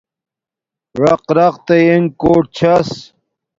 رَق 1.03 1.23
رق 1.37 1.55
تئ 1.67 1.83
انݣ 1.93 2.05
کوٹ 2.21 2.43
چھس 2.57 2.89